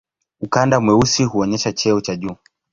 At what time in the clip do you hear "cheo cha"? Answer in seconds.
1.73-2.15